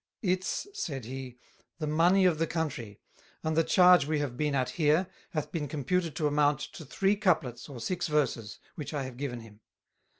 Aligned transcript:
"It's," 0.23 0.65
said 0.73 1.05
he, 1.05 1.37
"the 1.77 1.85
Money 1.85 2.25
of 2.25 2.39
the 2.39 2.47
Country, 2.47 2.99
and 3.43 3.55
the 3.55 3.63
charge 3.63 4.07
we 4.07 4.17
have 4.17 4.35
been 4.35 4.55
at 4.55 4.71
here, 4.71 5.05
hath 5.33 5.51
been 5.51 5.67
computed 5.67 6.15
to 6.15 6.25
amount 6.25 6.59
to 6.73 6.85
Three 6.85 7.15
Couplets, 7.15 7.69
or 7.69 7.79
Six 7.79 8.07
Verses, 8.07 8.57
which 8.73 8.95
I 8.95 9.03
have 9.03 9.15
given 9.15 9.41
him. 9.41 9.59